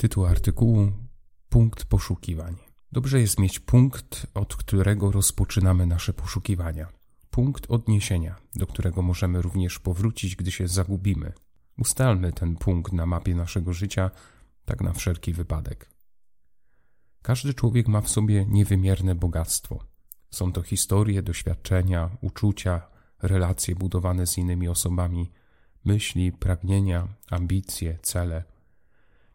[0.00, 0.92] Tytuł artykułu
[1.48, 2.56] Punkt poszukiwań.
[2.92, 6.88] Dobrze jest mieć punkt, od którego rozpoczynamy nasze poszukiwania.
[7.30, 11.32] Punkt odniesienia, do którego możemy również powrócić, gdy się zagubimy.
[11.78, 14.10] Ustalmy ten punkt na mapie naszego życia,
[14.64, 15.90] tak na wszelki wypadek.
[17.22, 19.84] Każdy człowiek ma w sobie niewymierne bogactwo.
[20.30, 22.82] Są to historie, doświadczenia, uczucia,
[23.22, 25.30] relacje budowane z innymi osobami,
[25.84, 28.59] myśli, pragnienia, ambicje, cele.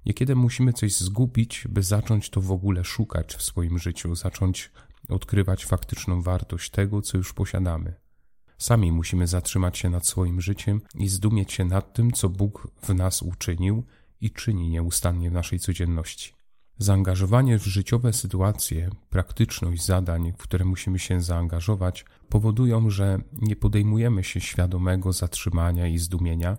[0.05, 4.71] Niekiedy musimy coś zgubić, by zacząć to w ogóle szukać w swoim życiu, zacząć
[5.09, 7.93] odkrywać faktyczną wartość tego, co już posiadamy.
[8.57, 12.93] Sami musimy zatrzymać się nad swoim życiem i zdumieć się nad tym, co Bóg w
[12.93, 13.83] nas uczynił
[14.21, 16.33] i czyni nieustannie w naszej codzienności.
[16.77, 24.23] Zaangażowanie w życiowe sytuacje, praktyczność zadań, w które musimy się zaangażować, powodują, że nie podejmujemy
[24.23, 26.57] się świadomego zatrzymania i zdumienia,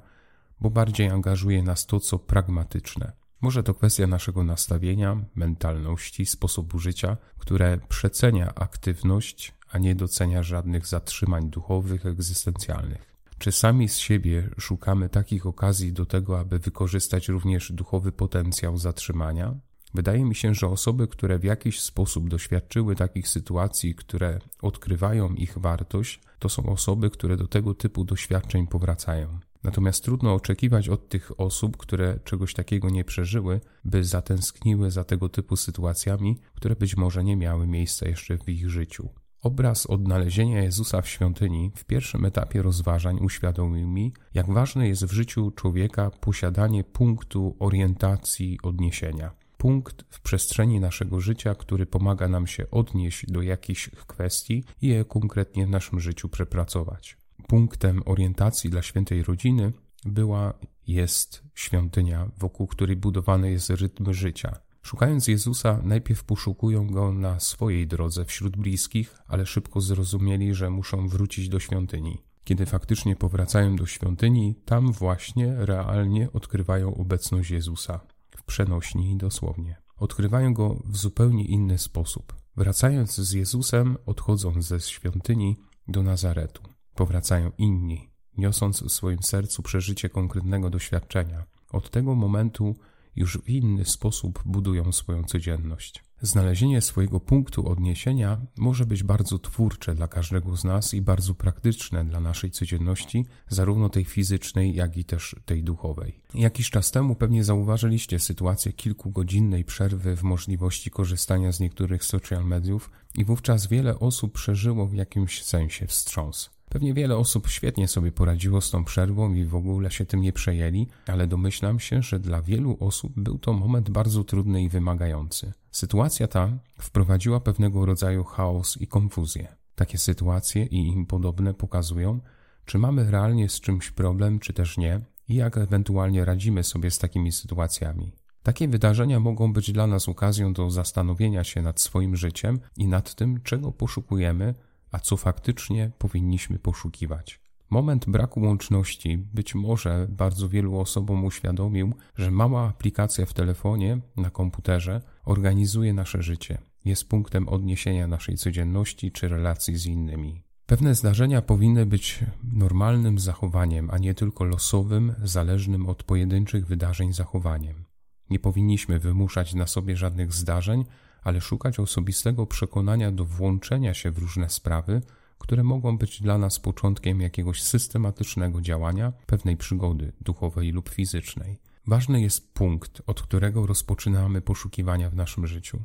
[0.60, 3.25] bo bardziej angażuje nas to, co pragmatyczne.
[3.40, 10.86] Może to kwestia naszego nastawienia, mentalności, sposobu życia, które przecenia aktywność, a nie docenia żadnych
[10.86, 13.16] zatrzymań duchowych, egzystencjalnych.
[13.38, 19.54] Czy sami z siebie szukamy takich okazji do tego, aby wykorzystać również duchowy potencjał zatrzymania?
[19.94, 25.58] Wydaje mi się, że osoby, które w jakiś sposób doświadczyły takich sytuacji, które odkrywają ich
[25.58, 29.38] wartość, to są osoby, które do tego typu doświadczeń powracają.
[29.66, 35.28] Natomiast trudno oczekiwać od tych osób, które czegoś takiego nie przeżyły, by zatęskniły za tego
[35.28, 39.08] typu sytuacjami, które być może nie miały miejsca jeszcze w ich życiu.
[39.42, 45.12] Obraz odnalezienia Jezusa w świątyni w pierwszym etapie rozważań uświadomił mi, jak ważne jest w
[45.12, 52.70] życiu człowieka posiadanie punktu orientacji odniesienia punkt w przestrzeni naszego życia, który pomaga nam się
[52.70, 57.16] odnieść do jakichś kwestii i je konkretnie w naszym życiu przepracować.
[57.48, 59.72] Punktem orientacji dla świętej rodziny
[60.04, 60.54] była,
[60.86, 64.58] jest świątynia, wokół której budowany jest rytm życia.
[64.82, 71.08] Szukając Jezusa, najpierw poszukują go na swojej drodze wśród bliskich, ale szybko zrozumieli, że muszą
[71.08, 72.22] wrócić do świątyni.
[72.44, 78.00] Kiedy faktycznie powracają do świątyni, tam właśnie realnie odkrywają obecność Jezusa
[78.46, 79.76] przenośni i dosłownie.
[79.96, 82.34] Odkrywają go w zupełnie inny sposób.
[82.56, 85.56] Wracając z Jezusem, odchodzą ze świątyni
[85.88, 86.62] do Nazaretu.
[86.96, 91.44] Powracają inni, niosąc w swoim sercu przeżycie konkretnego doświadczenia.
[91.72, 92.76] Od tego momentu
[93.16, 96.04] już w inny sposób budują swoją codzienność.
[96.22, 102.04] Znalezienie swojego punktu odniesienia może być bardzo twórcze dla każdego z nas i bardzo praktyczne
[102.04, 106.20] dla naszej codzienności, zarówno tej fizycznej, jak i też tej duchowej.
[106.34, 112.90] Jakiś czas temu pewnie zauważyliście sytuację kilkugodzinnej przerwy w możliwości korzystania z niektórych social mediów
[113.14, 116.55] i wówczas wiele osób przeżyło w jakimś sensie wstrząs.
[116.76, 120.32] Pewnie wiele osób świetnie sobie poradziło z tą przerwą i w ogóle się tym nie
[120.32, 125.52] przejęli, ale domyślam się, że dla wielu osób był to moment bardzo trudny i wymagający.
[125.70, 129.56] Sytuacja ta wprowadziła pewnego rodzaju chaos i konfuzję.
[129.74, 132.20] Takie sytuacje i im podobne pokazują,
[132.64, 136.98] czy mamy realnie z czymś problem, czy też nie, i jak ewentualnie radzimy sobie z
[136.98, 138.12] takimi sytuacjami.
[138.42, 143.14] Takie wydarzenia mogą być dla nas okazją do zastanowienia się nad swoim życiem i nad
[143.14, 144.54] tym, czego poszukujemy,
[144.96, 147.40] a co faktycznie powinniśmy poszukiwać.
[147.70, 154.30] Moment braku łączności być może bardzo wielu osobom uświadomił, że mała aplikacja w telefonie, na
[154.30, 160.42] komputerze organizuje nasze życie, jest punktem odniesienia naszej codzienności czy relacji z innymi.
[160.66, 167.84] Pewne zdarzenia powinny być normalnym zachowaniem, a nie tylko losowym, zależnym od pojedynczych wydarzeń zachowaniem.
[168.30, 170.84] Nie powinniśmy wymuszać na sobie żadnych zdarzeń,
[171.26, 175.02] ale szukać osobistego przekonania do włączenia się w różne sprawy,
[175.38, 181.60] które mogą być dla nas początkiem jakiegoś systematycznego działania, pewnej przygody duchowej lub fizycznej.
[181.86, 185.82] Ważny jest punkt, od którego rozpoczynamy poszukiwania w naszym życiu.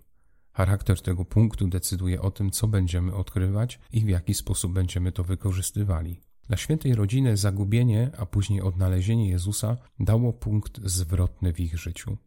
[0.53, 5.23] Charakter tego punktu decyduje o tym, co będziemy odkrywać i w jaki sposób będziemy to
[5.23, 6.21] wykorzystywali.
[6.47, 12.17] Dla świętej rodziny zagubienie, a później odnalezienie Jezusa dało punkt zwrotny w ich życiu.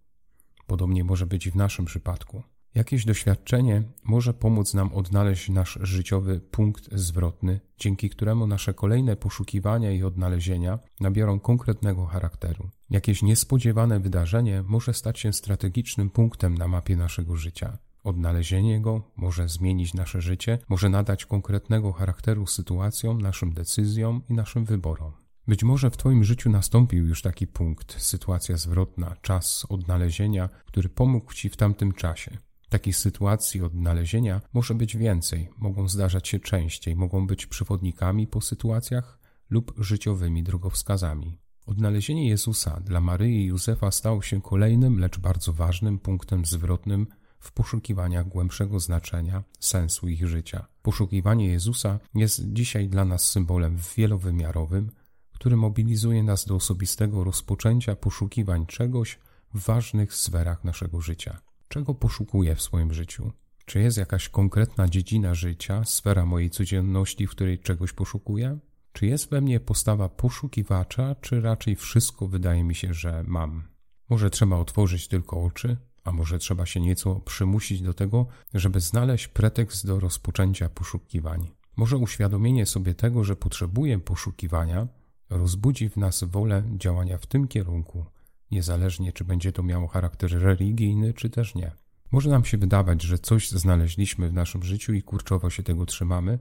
[0.67, 2.43] Podobnie może być i w naszym przypadku.
[2.75, 9.93] Jakieś doświadczenie może pomóc nam odnaleźć nasz życiowy punkt zwrotny, dzięki któremu nasze kolejne poszukiwania
[9.93, 12.71] i odnalezienia nabiorą konkretnego charakteru.
[12.91, 17.79] Jakieś niespodziewane wydarzenie może stać się strategicznym punktem na mapie naszego życia.
[18.05, 24.65] Odnalezienie go może zmienić nasze życie, może nadać konkretnego charakteru sytuacjom, naszym decyzjom i naszym
[24.65, 25.13] wyborom.
[25.49, 31.35] Być może w Twoim życiu nastąpił już taki punkt, sytuacja zwrotna, czas odnalezienia, który pomógł
[31.35, 32.39] Ci w tamtym czasie.
[32.75, 39.19] Takich sytuacji odnalezienia może być więcej, mogą zdarzać się częściej, mogą być przewodnikami po sytuacjach
[39.51, 41.39] lub życiowymi drogowskazami.
[41.67, 47.07] Odnalezienie Jezusa dla Maryi i Józefa stało się kolejnym, lecz bardzo ważnym punktem zwrotnym
[47.39, 50.67] w poszukiwaniach głębszego znaczenia, sensu ich życia.
[50.83, 54.91] Poszukiwanie Jezusa jest dzisiaj dla nas symbolem wielowymiarowym,
[55.33, 59.19] który mobilizuje nas do osobistego rozpoczęcia poszukiwań czegoś
[59.55, 61.41] w ważnych sferach naszego życia.
[61.75, 63.33] Czego poszukuję w swoim życiu?
[63.65, 68.59] Czy jest jakaś konkretna dziedzina życia, sfera mojej codzienności, w której czegoś poszukuję?
[68.93, 73.63] Czy jest we mnie postawa poszukiwacza, czy raczej wszystko wydaje mi się, że mam?
[74.11, 79.29] Może trzeba otworzyć tylko oczy, a może trzeba się nieco przymusić do tego, żeby znaleźć
[79.29, 81.51] pretekst do rozpoczęcia poszukiwań.
[81.77, 84.89] Może uświadomienie sobie tego, że potrzebuję poszukiwania,
[85.31, 88.07] rozbudzi w nas wolę działania w tym kierunku,
[88.55, 91.73] niezależnie czy będzie to miało charakter religijny, czy też nie.
[92.11, 96.39] Może nam się wydawać, że coś znaleźliśmy w naszym życiu i kurczowo się tego trzymamy,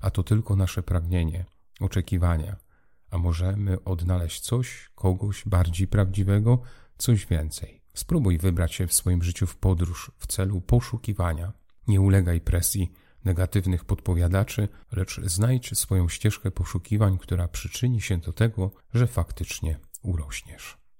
[0.00, 1.44] a to tylko nasze pragnienie,
[1.80, 2.56] oczekiwania.
[3.10, 6.62] A możemy odnaleźć coś, kogoś bardziej prawdziwego,
[6.98, 7.82] coś więcej.
[7.94, 11.52] Spróbuj wybrać się w swoim życiu w podróż w celu poszukiwania.
[11.88, 12.92] Nie ulegaj presji
[13.24, 20.81] negatywnych podpowiadaczy, lecz znajdź swoją ścieżkę poszukiwań, która przyczyni się do tego, że faktycznie urośniesz.